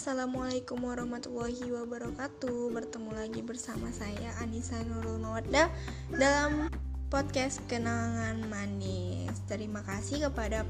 Assalamualaikum 0.00 0.80
warahmatullahi 0.80 1.76
wabarakatuh. 1.76 2.72
Bertemu 2.72 3.20
lagi 3.20 3.44
bersama 3.44 3.92
saya 3.92 4.32
Anissa 4.40 4.80
Nurul 4.88 5.20
Mawaddah 5.20 5.68
Dalam 6.08 6.72
podcast 7.12 7.60
Kenangan 7.68 8.40
Manis. 8.48 9.28
Terima 9.44 9.84
kasih 9.84 10.24
kepada 10.24 10.64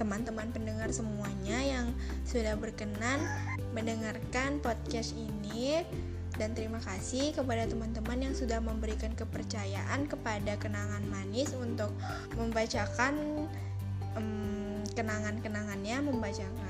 teman-teman 0.00 0.48
pendengar 0.56 0.88
semuanya 0.88 1.60
Yang 1.60 2.00
sudah 2.24 2.56
berkenan 2.56 3.20
mendengarkan 3.76 4.56
podcast 4.64 5.12
ini. 5.12 5.84
Dan 6.40 6.56
terima 6.56 6.80
kasih 6.80 7.36
kepada 7.36 7.68
teman-teman 7.68 8.24
yang 8.24 8.32
sudah 8.32 8.64
memberikan 8.64 9.12
kepercayaan 9.12 10.08
kepada 10.08 10.56
Kenangan 10.56 11.04
Manis 11.12 11.52
Untuk 11.52 11.92
membacakan 12.40 13.20
um, 14.16 14.80
kenangan-kenangannya 14.96 16.08
Membacakan 16.08 16.65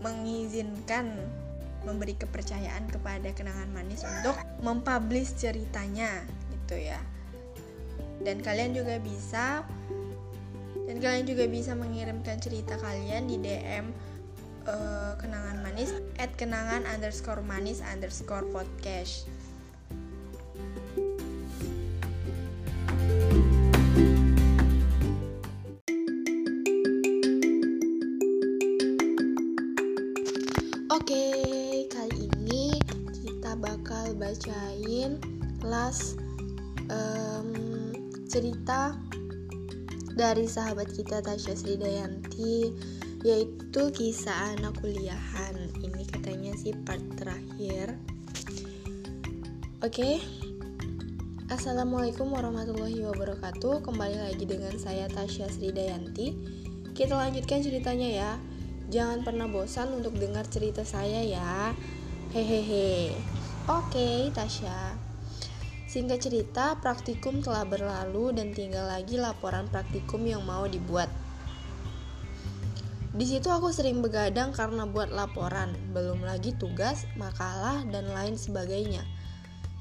mengizinkan 0.00 1.12
memberi 1.84 2.12
kepercayaan 2.16 2.88
kepada 2.92 3.32
kenangan 3.32 3.72
manis 3.72 4.04
untuk 4.04 4.36
mempublish 4.60 5.32
ceritanya 5.36 6.24
gitu 6.52 6.76
ya. 6.76 7.00
Dan 8.20 8.44
kalian 8.44 8.76
juga 8.76 9.00
bisa 9.00 9.64
dan 10.90 10.96
kalian 10.98 11.24
juga 11.24 11.46
bisa 11.46 11.72
mengirimkan 11.78 12.42
cerita 12.42 12.74
kalian 12.82 13.30
di 13.30 13.38
DM 13.38 13.94
uh, 14.66 14.74
eh, 14.74 15.12
kenangan 15.22 15.62
manis 15.62 15.94
at 16.18 16.34
kenangan 16.34 16.82
underscore 16.90 17.46
manis 17.46 17.78
underscore 17.78 18.44
podcast 18.50 19.30
bakal 34.10 34.26
bacain 34.26 35.22
last 35.62 36.18
um, 36.90 37.54
cerita 38.26 38.98
dari 40.18 40.50
sahabat 40.50 40.90
kita 40.90 41.22
Tasya 41.22 41.54
Sri 41.54 41.78
Dayanti 41.78 42.74
yaitu 43.22 43.82
kisah 43.94 44.58
anak 44.58 44.74
kuliahan. 44.82 45.54
Ini 45.78 46.02
katanya 46.10 46.50
sih 46.58 46.74
part 46.82 47.02
terakhir. 47.22 47.94
Oke. 49.86 50.18
Assalamualaikum 51.46 52.34
warahmatullahi 52.34 53.06
wabarakatuh. 53.06 53.86
Kembali 53.86 54.26
lagi 54.26 54.42
dengan 54.42 54.74
saya 54.74 55.06
Tasya 55.06 55.46
Sri 55.54 55.70
Dayanti. 55.70 56.34
Kita 56.98 57.14
lanjutkan 57.14 57.62
ceritanya 57.62 58.08
ya. 58.10 58.30
Jangan 58.90 59.22
pernah 59.22 59.46
bosan 59.46 59.94
untuk 59.94 60.18
dengar 60.18 60.50
cerita 60.50 60.82
saya 60.82 61.22
ya. 61.22 61.70
Hehehe. 62.34 63.14
Oke, 63.68 64.32
Tasya. 64.32 64.96
Singkat 65.84 66.18
cerita, 66.22 66.80
praktikum 66.80 67.44
telah 67.44 67.68
berlalu 67.68 68.32
dan 68.32 68.56
tinggal 68.56 68.88
lagi 68.88 69.20
laporan 69.20 69.68
praktikum 69.68 70.24
yang 70.24 70.40
mau 70.48 70.64
dibuat. 70.64 71.12
Di 73.12 73.26
situ 73.28 73.52
aku 73.52 73.68
sering 73.68 74.00
begadang 74.00 74.56
karena 74.56 74.88
buat 74.88 75.12
laporan, 75.12 75.76
belum 75.92 76.24
lagi 76.24 76.56
tugas, 76.56 77.04
makalah, 77.20 77.84
dan 77.92 78.08
lain 78.08 78.40
sebagainya. 78.40 79.04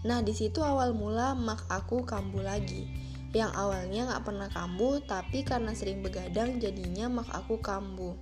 Nah, 0.04 0.20
di 0.26 0.36
situ 0.36 0.60
awal 0.60 0.92
mula 0.92 1.32
mak 1.38 1.64
aku 1.72 2.04
kambuh 2.04 2.44
lagi. 2.44 2.84
Yang 3.32 3.52
awalnya 3.56 4.12
gak 4.12 4.28
pernah 4.28 4.50
kambuh, 4.52 5.00
tapi 5.08 5.48
karena 5.48 5.72
sering 5.72 6.04
begadang 6.04 6.60
jadinya 6.60 7.08
mak 7.08 7.32
aku 7.32 7.64
kambuh. 7.64 8.18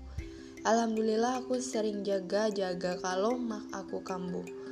Alhamdulillah 0.61 1.41
aku 1.41 1.57
sering 1.63 2.05
jaga-jaga 2.05 2.99
kalau 3.01 3.39
mak 3.39 3.65
aku 3.73 4.05
kambuh. 4.05 4.66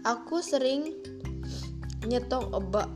Aku 0.00 0.40
sering 0.40 0.96
nyetok 2.08 2.48
obat 2.56 2.88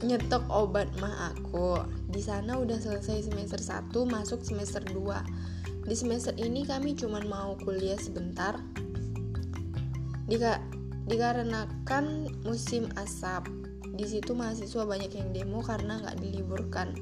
nyetok 0.00 0.44
obat 0.48 0.88
mah 0.96 1.32
aku. 1.32 1.76
Di 2.08 2.24
sana 2.24 2.56
udah 2.56 2.80
selesai 2.80 3.28
semester 3.28 3.60
1 3.60 3.92
masuk 3.92 4.40
semester 4.40 4.80
2. 4.80 5.84
Di 5.84 5.92
semester 5.92 6.32
ini 6.40 6.64
kami 6.64 6.96
cuma 6.96 7.20
mau 7.24 7.56
kuliah 7.60 8.00
sebentar. 8.00 8.56
Dika 10.24 10.60
dikarenakan 11.04 12.32
musim 12.48 12.88
asap. 12.96 13.44
Di 13.92 14.08
situ 14.08 14.32
mahasiswa 14.32 14.88
banyak 14.88 15.12
yang 15.12 15.36
demo 15.36 15.60
karena 15.60 16.00
nggak 16.00 16.16
diliburkan 16.16 16.96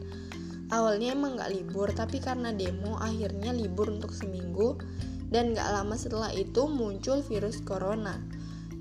awalnya 0.73 1.13
emang 1.13 1.37
gak 1.37 1.53
libur 1.53 1.93
tapi 1.93 2.17
karena 2.17 2.49
demo 2.51 2.97
akhirnya 2.97 3.53
libur 3.53 3.93
untuk 3.93 4.17
seminggu 4.17 4.81
dan 5.29 5.53
gak 5.53 5.69
lama 5.69 5.95
setelah 6.01 6.33
itu 6.33 6.65
muncul 6.65 7.21
virus 7.21 7.61
corona 7.61 8.17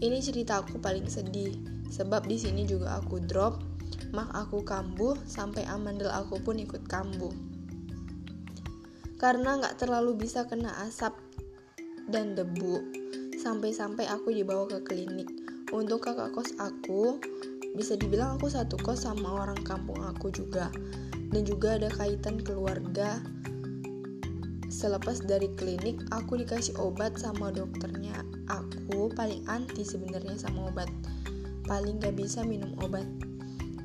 ini 0.02 0.18
cerita 0.20 0.60
aku 0.60 0.82
paling 0.82 1.08
sedih 1.08 1.56
sebab 1.88 2.26
di 2.26 2.36
sini 2.36 2.66
juga 2.66 3.00
aku 3.00 3.22
drop 3.24 3.62
mak 4.12 4.28
aku 4.36 4.66
kambuh 4.66 5.16
sampai 5.24 5.64
amandel 5.70 6.12
aku 6.12 6.42
pun 6.42 6.60
ikut 6.60 6.84
kambuh 6.90 7.32
karena 9.22 9.62
gak 9.62 9.78
terlalu 9.78 10.18
bisa 10.18 10.44
kena 10.50 10.74
asap 10.84 11.14
dan 12.10 12.34
debu 12.34 12.82
sampai-sampai 13.38 14.10
aku 14.10 14.34
dibawa 14.34 14.68
ke 14.68 14.82
klinik 14.84 15.30
untuk 15.72 16.04
kakak 16.04 16.34
kos 16.36 16.52
aku 16.60 17.22
bisa 17.78 17.96
dibilang 17.96 18.36
aku 18.36 18.52
satu 18.52 18.76
kos 18.82 19.08
sama 19.08 19.48
orang 19.48 19.62
kampung 19.64 20.02
aku 20.04 20.28
juga 20.34 20.68
dan 21.32 21.48
juga 21.48 21.80
ada 21.80 21.90
kaitan 21.90 22.44
keluarga. 22.44 23.24
Selepas 24.72 25.24
dari 25.24 25.52
klinik, 25.56 26.00
aku 26.12 26.40
dikasih 26.40 26.76
obat 26.80 27.16
sama 27.20 27.52
dokternya. 27.52 28.24
Aku 28.92 29.08
paling 29.16 29.48
anti 29.48 29.88
sebenarnya 29.88 30.36
sama 30.36 30.68
obat. 30.68 30.92
Paling 31.64 32.04
gak 32.04 32.12
bisa 32.12 32.44
minum 32.44 32.76
obat. 32.84 33.08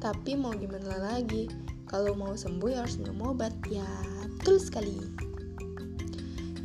Tapi 0.03 0.34
mau 0.34 0.50
gimana 0.50 0.99
lagi? 0.99 1.47
Kalau 1.87 2.19
mau 2.19 2.34
sembuh 2.34 2.75
ya 2.75 2.83
harus 2.83 2.99
minum 2.99 3.31
obat. 3.31 3.55
Ya, 3.71 3.87
betul 4.27 4.59
sekali. 4.59 4.99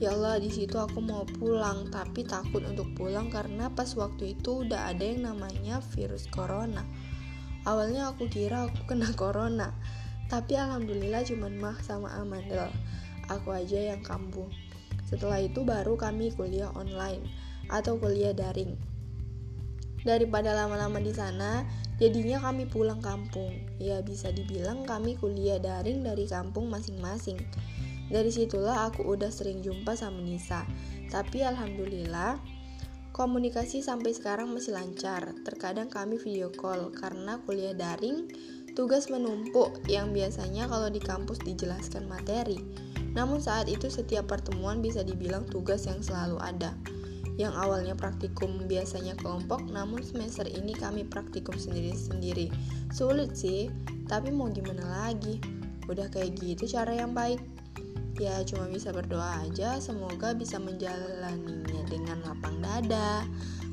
Ya 0.01 0.17
Allah, 0.17 0.41
di 0.41 0.49
situ 0.49 0.73
aku 0.73 1.05
mau 1.05 1.21
pulang, 1.37 1.85
tapi 1.93 2.25
takut 2.25 2.65
untuk 2.65 2.89
pulang 2.97 3.29
karena 3.29 3.69
pas 3.69 3.93
waktu 3.93 4.33
itu 4.33 4.65
udah 4.65 4.89
ada 4.89 5.05
yang 5.05 5.29
namanya 5.29 5.77
virus 5.93 6.25
corona. 6.25 6.81
Awalnya 7.69 8.09
aku 8.09 8.25
kira 8.25 8.65
aku 8.65 8.89
kena 8.89 9.13
corona, 9.21 9.69
tapi 10.33 10.57
alhamdulillah 10.57 11.21
cuman 11.29 11.61
mah 11.61 11.77
sama 11.85 12.09
Amandel. 12.17 12.73
Aku 13.29 13.53
aja 13.53 13.93
yang 13.93 14.01
kambuh. 14.01 14.49
Setelah 15.05 15.37
itu 15.45 15.61
baru 15.61 15.93
kami 15.93 16.33
kuliah 16.33 16.73
online 16.73 17.50
atau 17.69 17.99
kuliah 17.99 18.33
daring. 18.33 18.73
Daripada 20.01 20.57
lama-lama 20.57 20.97
di 20.97 21.13
sana, 21.13 21.61
jadinya 22.01 22.41
kami 22.41 22.65
pulang 22.65 23.03
kampung. 23.03 23.53
Ya 23.77 24.01
bisa 24.01 24.33
dibilang 24.33 24.87
kami 24.87 25.13
kuliah 25.19 25.61
daring 25.61 26.01
dari 26.01 26.25
kampung 26.25 26.73
masing-masing. 26.73 27.37
Dari 28.09 28.33
situlah 28.33 28.89
aku 28.89 29.05
udah 29.05 29.29
sering 29.29 29.61
jumpa 29.61 29.93
sama 29.93 30.23
Nisa. 30.25 30.65
Tapi 31.13 31.45
alhamdulillah 31.45 32.41
komunikasi 33.13 33.85
sampai 33.85 34.17
sekarang 34.17 34.49
masih 34.49 34.73
lancar. 34.73 35.37
Terkadang 35.45 35.93
kami 35.93 36.17
video 36.17 36.49
call 36.49 36.89
karena 36.89 37.37
kuliah 37.45 37.77
daring 37.77 38.25
Tugas 38.71 39.11
menumpuk 39.11 39.83
yang 39.91 40.15
biasanya 40.15 40.63
kalau 40.71 40.87
di 40.87 41.03
kampus 41.03 41.43
dijelaskan 41.43 42.07
materi. 42.07 42.55
Namun 43.11 43.43
saat 43.43 43.67
itu 43.67 43.91
setiap 43.91 44.31
pertemuan 44.31 44.79
bisa 44.79 45.03
dibilang 45.03 45.43
tugas 45.43 45.83
yang 45.91 45.99
selalu 45.99 46.39
ada. 46.39 46.71
Yang 47.41 47.57
awalnya 47.57 47.97
praktikum 47.97 48.69
biasanya 48.69 49.17
kelompok, 49.17 49.65
namun 49.65 50.05
semester 50.05 50.45
ini 50.45 50.77
kami 50.77 51.09
praktikum 51.09 51.57
sendiri-sendiri. 51.57 52.53
Sulit 52.93 53.33
sih, 53.33 53.73
tapi 54.05 54.29
mau 54.29 54.45
gimana 54.53 55.09
lagi? 55.09 55.41
Udah 55.89 56.05
kayak 56.13 56.37
gitu 56.37 56.69
cara 56.69 56.93
yang 56.93 57.17
baik. 57.17 57.41
Ya 58.21 58.45
cuma 58.45 58.69
bisa 58.69 58.93
berdoa 58.93 59.41
aja, 59.41 59.81
semoga 59.81 60.37
bisa 60.37 60.61
menjalaninya 60.61 61.81
dengan 61.89 62.21
lapang 62.29 62.61
dada. 62.61 63.25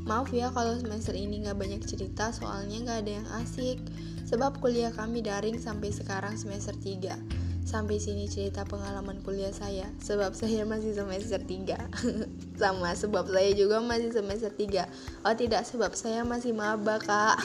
Maaf 0.08 0.32
ya 0.32 0.48
kalau 0.48 0.72
semester 0.80 1.12
ini 1.12 1.44
gak 1.44 1.60
banyak 1.60 1.84
cerita, 1.84 2.32
soalnya 2.32 2.88
gak 2.88 3.04
ada 3.04 3.12
yang 3.20 3.28
asik. 3.44 3.76
Sebab 4.24 4.64
kuliah 4.64 4.88
kami 4.96 5.20
daring 5.20 5.60
sampai 5.60 5.92
sekarang 5.92 6.40
semester 6.40 6.72
3 6.72 7.47
Sampai 7.68 8.00
sini 8.00 8.24
cerita 8.24 8.64
pengalaman 8.64 9.20
kuliah 9.20 9.52
saya. 9.52 9.92
Sebab 10.00 10.32
saya 10.32 10.64
masih 10.64 10.96
semester 10.96 11.36
3 11.36 11.76
Sama 12.60 12.96
sebab 12.96 13.28
saya 13.28 13.52
juga 13.52 13.84
masih 13.84 14.08
semester 14.08 14.48
3 14.48 14.88
Oh 15.28 15.34
tidak 15.36 15.68
sebab 15.68 15.92
saya 15.92 16.24
masih 16.24 16.56
maba 16.56 16.96
kak. 16.96 17.36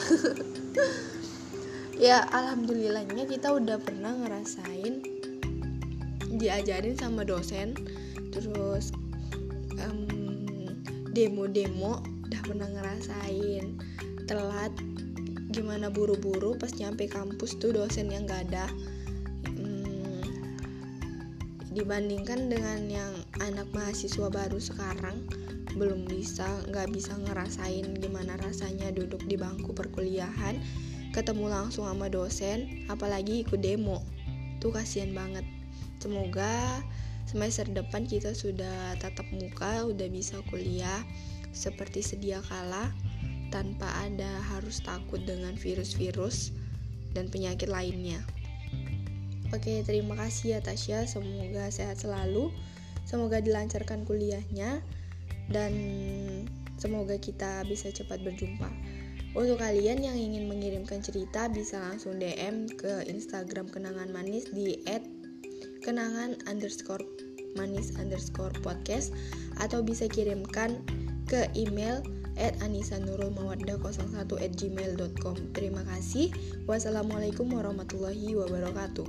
Ya 1.94 2.24
alhamdulillahnya 2.32 3.28
kita 3.28 3.52
udah 3.52 3.76
pernah 3.78 4.16
ngerasain 4.16 5.04
Diajarin 6.40 6.96
sama 6.96 7.28
dosen. 7.28 7.76
Terus 8.32 8.96
demo-demo 11.14 12.00
udah 12.26 12.40
pernah 12.42 12.66
ngerasain. 12.66 13.78
Telat 14.26 14.72
gimana 15.54 15.86
buru-buru 15.86 16.58
pas 16.58 16.74
nyampe 16.74 17.06
kampus 17.06 17.54
tuh 17.62 17.70
dosen 17.70 18.10
yang 18.10 18.26
gak 18.26 18.50
ada 18.50 18.66
dibandingkan 21.74 22.48
dengan 22.48 22.86
yang 22.86 23.14
anak 23.42 23.66
mahasiswa 23.74 24.30
baru 24.30 24.62
sekarang 24.62 25.26
belum 25.74 26.06
bisa 26.06 26.46
nggak 26.70 26.94
bisa 26.94 27.18
ngerasain 27.18 27.98
gimana 27.98 28.38
rasanya 28.38 28.94
duduk 28.94 29.20
di 29.26 29.34
bangku 29.34 29.74
perkuliahan 29.74 30.62
ketemu 31.10 31.50
langsung 31.50 31.90
sama 31.90 32.06
dosen 32.06 32.86
apalagi 32.86 33.42
ikut 33.42 33.58
demo 33.58 34.06
tuh 34.62 34.70
kasihan 34.70 35.10
banget 35.10 35.42
semoga 35.98 36.78
semester 37.26 37.66
depan 37.66 38.06
kita 38.06 38.30
sudah 38.30 38.94
tatap 39.02 39.26
muka 39.34 39.82
udah 39.82 40.06
bisa 40.06 40.38
kuliah 40.46 41.02
seperti 41.50 42.06
sedia 42.06 42.38
kala 42.46 42.94
tanpa 43.54 43.86
ada 44.02 44.42
harus 44.50 44.82
takut 44.82 45.22
dengan 45.22 45.54
virus-virus 45.54 46.50
dan 47.14 47.30
penyakit 47.30 47.70
lainnya. 47.70 48.18
Oke, 49.54 49.86
terima 49.86 50.18
kasih 50.18 50.58
ya 50.58 50.60
Tasya. 50.60 51.06
Semoga 51.06 51.70
sehat 51.70 52.02
selalu. 52.02 52.50
Semoga 53.06 53.38
dilancarkan 53.38 54.02
kuliahnya 54.02 54.82
dan 55.46 55.70
semoga 56.74 57.14
kita 57.22 57.62
bisa 57.62 57.94
cepat 57.94 58.18
berjumpa. 58.26 58.66
Untuk 59.38 59.62
kalian 59.62 60.02
yang 60.02 60.18
ingin 60.18 60.50
mengirimkan 60.50 61.06
cerita 61.06 61.46
bisa 61.46 61.78
langsung 61.78 62.18
DM 62.18 62.66
ke 62.66 63.06
Instagram 63.06 63.70
kenangan 63.70 64.10
manis 64.10 64.50
di 64.50 64.74
@kenangan 65.86 66.34
underscore 66.50 67.06
manis 67.54 67.94
underscore 67.94 68.54
podcast 68.58 69.14
atau 69.62 69.86
bisa 69.86 70.10
kirimkan 70.10 70.82
ke 71.30 71.46
email 71.54 72.02
at 72.36 72.58
anisanurulmawaddah01 72.62 74.38
at 74.42 74.52
gmail.com 74.58 75.36
Terima 75.54 75.82
kasih. 75.86 76.30
Wassalamualaikum 76.66 77.50
warahmatullahi 77.52 78.34
wabarakatuh. 78.34 79.06